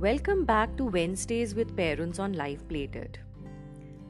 Welcome 0.00 0.44
back 0.44 0.74
to 0.78 0.88
Wednesdays 0.88 1.54
with 1.54 1.68
parents 1.68 2.20
on 2.20 2.34
life 2.34 2.62
plated 2.62 3.16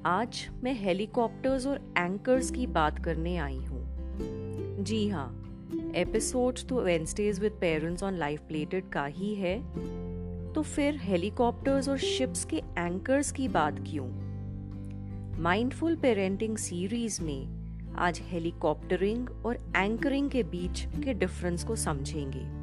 आज 0.06 0.48
मैं 0.62 0.74
helicopters 0.74 1.66
और 1.66 1.94
anchors 1.98 2.50
की 2.50 2.66
बात 2.66 3.04
करने 3.04 3.36
आई 3.36 3.56
हूँ। 3.56 4.84
जी 4.84 5.08
हाँ 5.08 5.26
एपिसोड 5.96 6.58
तो 6.68 6.80
Wednesdays 6.80 7.40
with 7.40 7.52
parents 7.52 8.02
on 8.02 8.14
life 8.14 8.40
plated 8.40 8.88
का 8.88 9.04
ही 9.04 9.34
है। 9.34 9.58
तो 10.52 10.62
फिर 10.62 10.96
हेलीकॉप्टर्स 10.96 11.88
और 11.88 11.98
शिप्स 11.98 12.44
के 12.44 12.56
एंकर्स 12.56 13.32
की 13.32 13.48
बात 13.48 13.84
क्यों? 13.90 14.06
माइंडफुल 15.42 15.96
पेरेंटिंग 15.96 16.56
सीरीज़ 16.56 17.22
में 17.22 17.94
आज 17.98 18.20
हेलीकॉप्टरिंग 18.24 19.30
और 19.46 19.72
एंकरिंग 19.76 20.30
के 20.30 20.42
बीच 20.42 20.86
के 21.04 21.14
डिफरेंस 21.14 21.64
को 21.64 21.76
समझेंगे। 21.76 22.59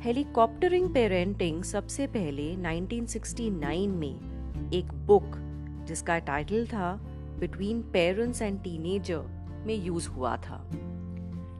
हेलीकॉप्टरिंग 0.00 0.94
पेरेंटिंग 0.94 1.62
सबसे 1.62 2.06
पहले 2.06 2.56
1969 2.56 3.86
में 3.86 4.70
एक 4.72 4.92
बुक, 4.92 5.32
जिसका 5.86 6.18
टाइटल 6.18 6.66
था 6.66 7.00
बिटवीन 7.40 7.82
पेरेंट्स 7.82 8.42
एंड 8.42 8.62
टीनेजर, 8.62 9.22
में 9.66 9.84
यूज़ 9.84 10.08
हुआ 10.08 10.36
था। 10.36 10.70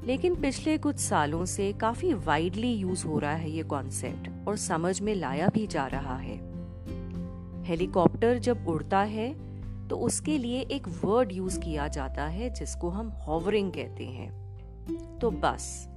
लेकिन 0.05 0.35
पिछले 0.35 0.79
कुछ 0.79 0.97
सालों 0.97 1.45
से 1.45 1.73
काफ़ी 1.73 2.15
वाइडली 2.15 2.73
यूज़ 2.73 3.07
हो 3.07 3.19
रहा 3.19 3.33
है 3.33 3.51
ये 3.51 3.63
कॉन्सेप्ट, 3.63 4.49
और 4.49 4.57
समझ 4.57 5.01
में 5.01 5.15
लाया 5.15 5.49
भी 5.49 5.67
जा 5.67 5.87
रहा 5.87 6.17
है। 6.17 6.39
हेलीकॉप्टर 7.65 8.39
जब 8.39 8.69
उड़ता 8.69 9.03
है 9.03 9.33
तो 9.89 9.97
उसके 9.97 10.39
लिए 10.39 10.61
एक 10.61 10.89
वर्ड 11.05 11.33
यूज़ 11.33 11.61
किया 11.61 11.89
जाता 11.89 12.27
है, 12.27 12.51
जिसको 12.51 12.89
हम 12.89 13.09
हॉवरिंग 13.09 13.73
कहते 13.73 14.05
हैं। 14.05 15.19
तो 15.19 15.31
बस 15.31 15.90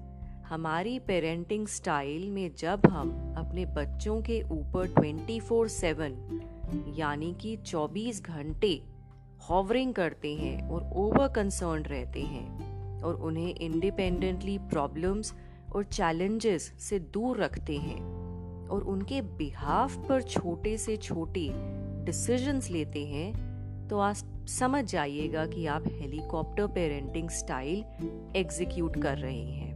हमारी 0.53 0.99
पेरेंटिंग 0.99 1.67
स्टाइल 1.67 2.29
में 2.29 2.51
जब 2.57 2.81
हम 2.89 3.35
अपने 3.37 3.65
बच्चों 3.65 4.21
के 4.21 4.41
ऊपर 4.41 4.87
24/7 4.87 6.99
यानी 6.99 7.35
कि 7.41 7.57
24 7.57 8.23
घंटे 8.23 8.81
हॉवरिंग 9.49 9.93
करते 9.93 10.35
हैं 10.35 10.69
और 10.69 10.89
ओवर 10.93 11.27
कंसर्न 11.27 11.83
रहते 11.83 12.21
हैं 12.21 13.01
और 13.01 13.15
उन्हें 13.15 13.55
इंडिपेंडेंटली 13.55 14.57
प्रॉब्लम्स 14.57 15.33
और 15.75 15.83
चैलेंजेस 15.83 16.73
से 16.79 16.99
दूर 16.99 17.37
रखते 17.37 17.77
हैं 17.77 18.01
और 18.67 18.83
उनके 18.83 19.21
बिहाफ 19.21 20.09
पर 20.09 20.21
छोटे 20.21 20.77
से 20.77 20.97
छोटे 20.97 21.49
डिसीजंस 22.05 22.69
लेते 22.69 23.05
हैं 23.05 23.33
तो 23.87 23.99
आप 23.99 24.15
समझ 24.47 24.85
जाइएगा 24.85 25.45
कि 25.45 25.65
आप 25.65 25.83
हेलीकॉप्टर 25.87 26.67
पेरेंटिंग 26.67 27.29
स्टाइल 27.29 27.83
एग्जीक्यूट 28.35 29.01
कर 29.01 29.17
रहे 29.17 29.37
हैं। 29.37 29.72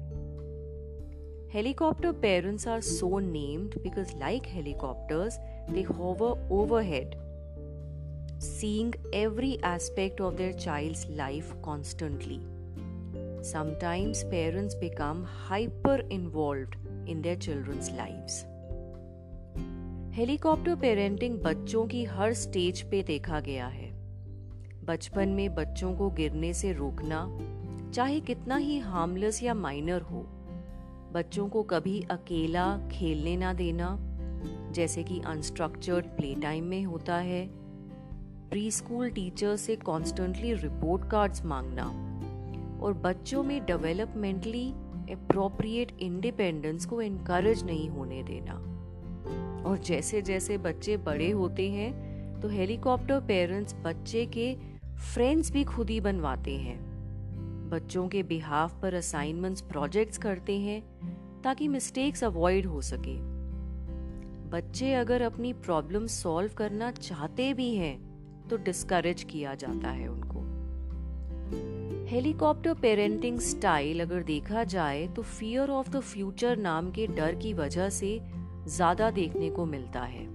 Helicopter 1.49 2.11
parents 2.11 2.67
are 2.67 2.81
so 2.81 3.19
named 3.19 3.77
because, 3.81 4.13
like 4.15 4.45
helicopters, 4.45 5.39
they 5.69 5.83
hover 5.83 6.35
overhead, 6.49 7.15
seeing 8.37 8.93
every 9.13 9.57
aspect 9.63 10.19
of 10.19 10.35
their 10.35 10.51
child's 10.51 11.05
life 11.07 11.55
constantly. 11.61 12.41
Sometimes 13.41 14.25
parents 14.25 14.75
become 14.75 15.23
hyper 15.23 16.01
involved 16.09 16.75
in 17.07 17.21
their 17.21 17.37
children's 17.37 17.91
lives. 17.91 18.45
Helicopter 20.15 20.75
parenting 20.75 21.39
बच्चों 21.39 21.87
की 21.87 22.03
हर 22.03 22.33
stage 22.33 22.81
पे 22.81 23.03
देखा 23.03 23.39
गया 23.39 23.67
है 23.67 23.91
बचपन 24.85 25.29
में 25.29 25.55
बच्चों 25.55 25.95
को 25.95 26.09
गिरने 26.09 26.53
से 26.53 26.71
रोकना 26.73 27.27
चाहे 27.93 28.19
कितना 28.19 28.55
ही 28.55 28.79
हार्मलेस 28.79 29.43
या 29.43 29.53
माइनर 29.53 30.01
हो 30.01 30.25
बच्चों 31.13 31.47
को 31.47 31.63
कभी 31.63 32.01
अकेला 32.11 32.89
खेलने 32.91 33.37
ना 33.37 33.53
देना, 33.53 33.97
जैसे 34.71 35.03
कि 35.03 35.19
अनस्ट्रक्चर्ड 35.25 36.05
प्ले 36.05 36.35
टाइम 36.35 36.63
में 36.63 36.83
होता 36.83 37.15
है। 37.15 37.47
प्री 38.49 38.71
स्कूल 38.71 39.09
टीचर 39.09 39.55
से 39.55 39.75
कॉन्स्टेंटली 39.75 40.53
रिपोर्ट 40.53 41.09
कार्ड्स 41.09 41.45
मांगना 41.45 41.85
और 42.81 42.93
बच्चों 42.93 43.43
में 43.43 43.65
डेवलपमेंटली 43.65 44.69
अप्रोप्रिएट 45.11 45.91
इंडिपेंडेंस 45.99 46.85
को 46.85 47.01
इनकरेज 47.01 47.63
नहीं 47.63 47.89
होने 47.89 48.23
देना। 48.23 48.53
और 49.69 49.77
जैसे 49.77 50.21
जैसे 50.21 50.57
बच्चे 50.57 50.97
बड़े 50.97 51.29
होते 51.31 51.69
हैं 51.71 52.39
तो 52.41 52.49
हेलीकॉप्टर 52.49 53.19
पेरेंट्स 53.19 53.75
बच्चे 53.75 54.25
के 54.25 54.55
फ्रेंड्स 55.13 55.51
भी 55.51 55.63
खुद 55.63 55.89
ही 55.89 55.99
बनवाते 55.99 56.57
हैं। 56.57 56.79
बच्चों 57.69 58.07
के 58.07 58.23
बिहाफ 58.23 58.81
पर 58.81 58.93
असाइनमेंट्स 58.93 59.61
प्रोजेक्ट्स 59.61 60.17
करते 60.17 60.59
हैं 60.59 60.96
ताकि 61.43 61.67
मिस्टेक्स 61.67 62.23
अवॉइड 62.23 62.65
हो 62.65 62.81
सके। 62.81 63.15
बच्चे 64.49 64.93
अगर 64.93 65.21
अपनी 65.21 65.53
प्रॉब्लम 65.53 66.05
सॉल्व 66.07 66.53
करना 66.53 66.91
चाहते 66.91 67.53
भी 67.53 67.73
हैं 67.75 67.97
तो 68.49 68.57
डिस्करेज 68.57 69.23
किया 69.23 69.55
जाता 69.55 69.89
है 69.89 70.07
उनको। 70.07 70.45
हेलीकॉप्टर 72.09 72.73
पेरेंटिंग 72.73 73.39
स्टाइल 73.39 74.01
अगर 74.01 74.23
देखा 74.23 74.63
जाए 74.63 75.07
तो 75.07 75.21
फियर 75.21 75.69
ऑफ़ 75.69 75.89
द 75.89 75.99
फ्यूचर 75.99 76.57
नाम 76.57 76.91
के 76.91 77.07
डर 77.07 77.35
की 77.35 77.53
वजह 77.53 77.89
से 77.89 78.19
ज़्यादा 78.67 79.09
देखने 79.11 79.49
को 79.49 79.65
मिलता 79.65 80.01
है। 80.01 80.25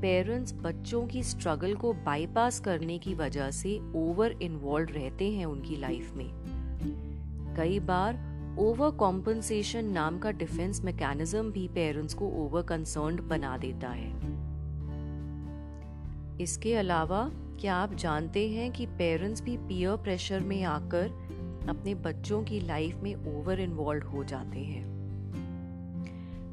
पेरेंट्स 0.00 0.54
बच्चों 0.54 1.06
की 1.06 1.22
स्ट्रगल 1.22 1.74
को 1.74 1.92
बाईपास 1.92 2.60
करने 2.60 2.98
की 2.98 3.14
वजह 3.14 3.50
से 3.50 3.78
ओवर 3.96 4.36
इन्वॉल्व 4.42 4.94
रहते 4.94 5.30
हैं 5.32 5.46
उनकी 5.46 5.76
लाइफ 5.76 6.12
में। 6.14 6.30
कई 7.56 7.78
बार 7.80 8.14
ओवर 8.58 8.90
कॉम्पनसेशन 8.90 9.84
नाम 9.84 10.18
का 10.18 10.30
डिफेंस 10.30 10.80
मैकेनिज्म 10.84 11.50
भी 11.52 11.66
पेरेंट्स 11.68 12.14
को 12.14 12.26
ओवर 12.36 12.62
कंसर्न 12.62 13.16
बना 13.28 13.56
देता 13.56 13.88
है। 13.88 14.10
इसके 16.40 16.74
अलावा, 16.74 17.30
क्या 17.60 17.74
आप 17.74 17.94
जानते 17.94 18.48
हैं 18.48 18.70
कि 18.72 18.86
पेरेंट्स 18.86 19.42
भी 19.42 19.56
पीयर 19.58 19.96
प्रेशर 19.96 20.40
में 20.40 20.62
आकर 20.62 21.06
अपने 21.68 21.94
बच्चों 21.94 22.42
की 22.42 22.60
लाइफ 22.60 22.96
में 22.96 23.14
ओवर 23.34 23.60
इन्वॉल्व 23.60 24.06
हो 24.06 24.24
जाते 24.24 24.58
हैं? 24.58 24.84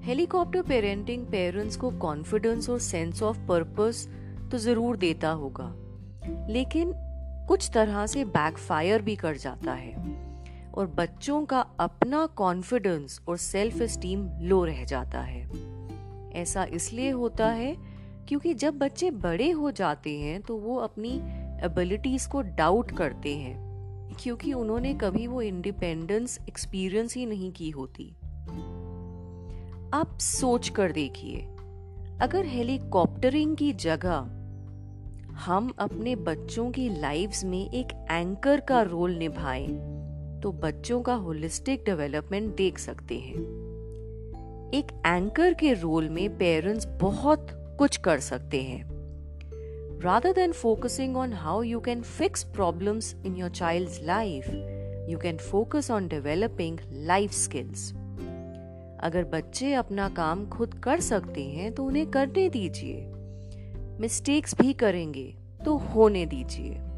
हेलीकॉप्टर 0.03 0.61
पेरेंटिंग 0.61 1.25
पेरेंट्स 1.25 1.75
को 1.75 1.91
कॉन्फिडेंस 1.97 2.69
और 2.69 2.79
सेंस 2.79 3.23
ऑफ़ 3.23 3.39
पर्पस 3.39 4.07
तो 4.51 4.57
ज़रूर 4.57 4.97
देता 4.97 5.29
होगा, 5.31 5.73
लेकिन 6.49 6.93
कुछ 7.47 7.69
तरह 7.73 8.05
से 8.05 8.25
बैकफायर 8.25 9.01
भी 9.01 9.15
कर 9.15 9.37
जाता 9.37 9.73
है। 9.73 10.18
और 10.79 10.87
बच्चों 10.87 11.45
का 11.45 11.59
अपना 11.79 12.25
कॉन्फिडेंस 12.25 13.19
और 13.27 13.37
सेल्फ 13.37 13.81
स्टीम 13.83 14.29
लो 14.41 14.63
रह 14.65 14.83
जाता 14.83 15.21
है। 15.21 15.41
ऐसा 16.33 16.63
इसलिए 16.63 17.09
होता 17.09 17.47
है 17.47 17.75
क्योंकि 18.27 18.53
जब 18.53 18.77
बच्चे 18.77 19.11
बड़े 19.11 19.49
हो 19.51 19.71
जाते 19.71 20.17
हैं 20.19 20.41
तो 20.41 20.57
वो 20.57 20.75
अपनी 20.75 21.11
एबिलिटीज 21.65 22.25
को 22.25 22.41
डाउट 22.41 22.91
करते 22.91 23.35
हैं, 23.35 24.15
क्योंकि 24.23 24.53
उन्होंने 24.53 24.93
कभी 24.93 25.27
वो 25.27 25.41
इंडिपेंडेंस 25.41 26.39
एक्सपीरियंस 26.49 27.15
ही 27.15 27.25
नहीं 27.25 27.51
की 27.51 27.69
होती। 27.69 28.09
आप 29.93 30.17
सोच 30.21 30.69
कर 30.69 30.91
देखिए, 30.91 31.41
अगर 32.21 32.45
हेलीकॉप्टरिंग 32.45 33.55
की 33.57 33.73
जगह 33.73 34.35
हम 35.45 35.73
अपने 35.79 36.15
बच्चों 36.15 36.71
की 36.71 36.89
लाइव्स 36.89 37.43
में 37.43 37.71
एक 37.71 38.07
एंकर 38.11 38.59
का 38.59 38.81
रोल 38.81 39.15
निभाएँ 39.15 39.98
तो 40.43 40.51
बच्चों 40.51 41.01
का 41.01 41.13
होलिस्टिक 41.13 41.83
डेवलपमेंट 41.85 42.55
देख 42.55 42.79
सकते 42.79 43.19
हैं। 43.19 43.39
एक 44.73 45.01
एंकर 45.05 45.53
के 45.53 45.73
रोल 45.73 46.09
में 46.09 46.37
पेरेंट्स 46.37 46.85
बहुत 46.85 47.47
कुछ 47.51 47.97
कर 47.97 48.19
सकते 48.19 48.61
हैं। 48.61 48.99
Rather 49.99 50.37
than 50.37 50.53
focusing 50.65 51.15
on 51.15 51.33
how 51.33 51.63
you 51.73 51.85
can 51.87 52.03
fix 52.21 52.31
problems 52.31 53.15
in 53.27 53.35
your 53.35 53.51
child's 53.51 53.97
life, 54.09 54.49
you 55.09 55.17
can 55.25 55.37
focus 55.51 55.91
on 55.91 56.07
developing 56.13 56.77
life 57.07 57.33
skills. 57.47 57.95
अगर 58.99 59.23
बच्चे 59.23 59.73
अपना 59.73 60.09
काम 60.09 60.49
खुद 60.49 60.73
कर 60.73 60.99
सकते 60.99 61.43
हैं 61.43 61.73
तो 61.73 61.83
उन्हें 61.83 62.07
करने 62.07 62.49
दीजिए। 62.49 63.11
मिस्टेक्स 63.99 64.61
भी 64.61 64.73
करेंगे 64.73 65.35
तो 65.65 65.77
होने 65.77 66.25
दीजिए। 66.25 66.88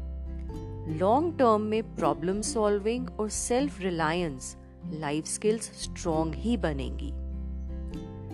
लॉन्ग 0.88 1.38
टर्म 1.38 1.60
में 1.60 1.94
प्रॉब्लम 1.96 2.40
सॉल्विंग 2.40 3.08
और 3.20 3.28
self 3.28 3.80
reliance 3.80 4.56
life 4.86 5.26
skills 5.26 5.62
strong 5.62 6.34
ही 6.34 6.56
बनेंगी। 6.56 7.10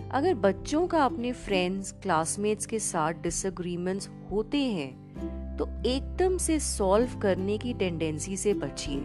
अगर 0.09 0.33
बच्चों 0.33 0.87
का 0.87 1.03
अपने 1.05 1.31
फ्रेंड्स 1.31 1.91
क्लासमेट्स 1.91 2.65
के 2.65 2.79
साथ 2.79 3.13
डिसएग्रीमेंट्स 3.13 4.09
होते 4.31 4.57
हैं 4.57 5.57
तो 5.57 5.67
एकदम 5.85 6.37
से 6.37 6.59
सॉल्व 6.59 7.17
करने 7.19 7.57
की 7.57 7.73
टेंडेंसी 7.73 8.37
से 8.37 8.53
बचिए। 8.53 8.99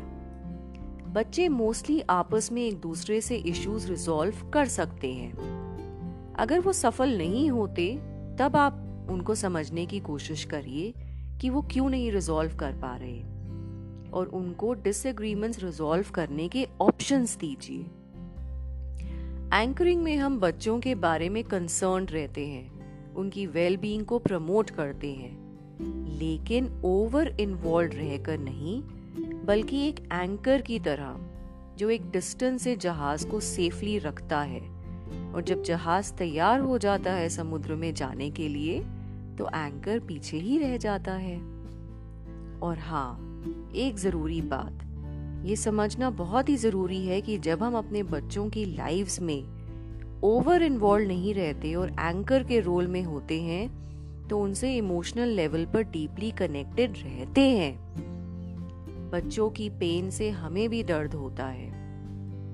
बच्चे 1.13 1.49
मोस्टली 1.49 2.01
आपस 2.01 2.53
में 2.53 2.63
एक 2.63 2.81
दूसरे 2.81 3.21
से 3.21 3.37
इश्यूज़ 3.37 3.89
रिजॉल्व 3.89 4.51
कर 4.51 4.69
सकते 4.69 5.13
हैं। 5.13 6.35
अगर 6.39 6.61
वो 6.61 6.73
सफल 6.73 7.17
नहीं 7.19 7.51
होते, 7.51 7.97
तब 8.39 8.57
आप 8.57 9.07
उनको 9.11 9.35
समझने 9.35 9.87
की 9.87 10.01
कोशिश 10.01 10.45
करिए 10.45 10.93
कि 11.41 11.51
वो 11.51 11.63
क्यों 11.63 11.89
नहीं 11.89 12.11
रिजॉल्व 12.13 12.57
कर 12.57 12.73
पा 12.73 12.97
रहे। 12.97 13.34
और 14.15 14.27
उनको 14.27 14.75
डिसएग्रीमेंट्स 14.75 15.65
रिजॉल्व 15.65 16.07
करने 16.15 16.49
के 16.49 16.69
ऑप्शंस 16.81 17.37
दीजिए। 17.37 17.81
एंकरिंग 19.59 20.03
में 20.03 20.17
हम 20.17 20.41
बच्चों 20.41 20.81
के 20.81 20.95
बारे 20.95 21.29
में 21.29 21.45
कंसर्न 21.45 22.05
रहते 22.05 22.47
हैं, 22.47 22.75
उनकी 23.15 23.47
वेलबींग 23.47 24.05
को 24.05 24.19
प्रमोट 24.19 24.71
करते 24.71 25.13
हैं, 25.13 25.45
लेकिन 26.19 26.83
ओवर 26.85 27.37
इन्वॉल्व 27.41 27.93
रहकर 27.95 28.39
नहीं, 28.39 28.83
बल्कि 29.45 29.89
एक 29.89 30.01
एंकर 30.01 30.61
की 30.61 30.79
तरह, 30.79 31.19
जो 31.77 31.91
एक 31.91 32.11
डिस्टेंस 32.11 32.63
से 32.63 32.77
जहाज़ 32.77 33.29
को 33.29 33.41
सेफली 33.41 33.99
रखता 33.99 34.41
है। 34.41 34.75
और 35.35 35.43
जब 35.43 35.63
जहाज़ 35.63 36.13
तैयार 36.13 36.61
हो 36.61 36.79
जाता 36.79 37.13
है 37.13 37.29
समुद्र 37.29 37.75
में 37.75 37.95
जाने 37.95 38.31
के 38.31 38.49
लिए 38.49 38.81
तो 39.39 39.49
एंकर 39.49 39.99
पीछे 39.99 40.37
ही 40.37 40.59
रह 40.59 40.77
जाता 40.77 41.13
है। 41.13 41.39
और 42.61 42.79
हाँ 42.79 43.24
एक 43.77 43.97
ज़रूरी 43.97 44.41
बात। 44.43 45.47
ये 45.47 45.57
समझना 45.57 46.11
बहुत 46.11 46.49
ही 46.49 46.57
ज़रूरी 46.57 47.05
है 47.07 47.21
कि 47.21 47.39
जब 47.39 47.63
हम 47.63 47.77
अपने 47.77 48.03
बच्चों 48.03 48.49
की 48.49 48.65
लाइफ्स 48.67 49.21
में 49.21 50.21
ओवर 50.23 50.63
इन्वॉल्व 50.63 51.09
नहीं 51.09 51.35
रहते 51.35 51.75
और 51.75 51.91
एंकर 51.91 52.43
के 52.43 52.61
रोल 52.61 52.87
में 52.87 53.03
होते 53.03 53.41
हैं 53.43 54.29
तो 54.29 54.39
उनसे 54.41 54.75
इमोशनल 54.77 55.29
लेवल 55.29 55.65
पर 55.65 55.83
डीपली 55.83 56.31
कनेक्टेड 56.31 56.93
रहते 56.99 57.41
हैं। 57.41 57.75
बच्चों 59.13 59.51
की 59.51 59.69
पेन 59.71 60.11
से 60.11 60.31
हमें 60.31 60.69
भी 60.69 60.83
दर्द 60.83 61.15
होता 61.15 61.47
है। 61.47 61.69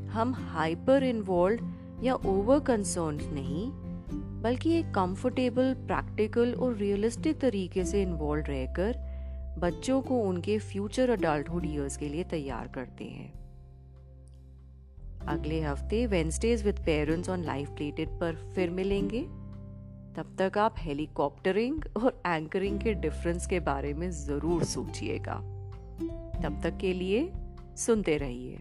हम 0.09 0.35
हाइपर 0.35 1.03
इन्वॉल्व 1.03 2.05
या 2.05 2.15
ओवर 2.15 2.59
कंसर्न 2.59 3.19
नहीं, 3.33 3.71
बल्कि 4.43 4.73
एक 4.73 4.87
कंफर्टेबल 4.87 5.73
प्रैक्टिकल 5.75 6.55
और 6.55 6.75
रियलिस्टिक 6.75 7.39
तरीके 7.39 7.85
से 7.85 8.03
इन्वॉल्व 8.03 8.45
रहकर 8.49 8.99
बच्चों 9.61 10.01
को 10.01 10.21
उनके 10.21 10.59
फ्यूचर 10.59 11.11
अडल्टहुड 11.11 11.67
ईयर्स 11.67 11.97
के 11.97 12.09
लिए 12.09 12.25
तैयार 12.25 12.69
करते 12.69 13.05
हैं। 13.05 13.33
अगले 15.29 15.61
हफ़्ते 15.61 16.07
Wednesdays 16.07 16.65
with 16.65 16.79
parents 16.79 17.29
on 17.29 17.45
life 17.45 17.69
plated 17.69 18.09
पर 18.09 18.37
फिर 18.55 18.71
मिलेंगे। 18.71 19.21
तब 20.17 20.35
तक 20.39 20.59
आप 20.59 20.75
हेलीकॉप्टरिंग 20.79 21.85
और 21.97 22.23
एंकरिंग 22.27 22.81
के 22.81 22.95
डिफरेंस 22.95 23.47
के 23.47 23.61
बारे 23.61 23.95
में 23.95 24.11
ज़रूर 24.11 24.65
सोचिएगा। 24.65 25.35
तब 26.43 26.61
तक 26.63 26.79
के 26.79 26.93
लिए 26.93 27.33
सुनते 27.77 28.17
रहिए। 28.17 28.59